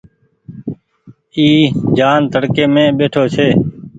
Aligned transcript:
اي 1.37 1.47
جآن 1.97 2.19
تڙڪي 2.33 2.63
مين 2.73 2.87
ٻيٺو 2.97 3.23
ڇي۔ 3.33 3.47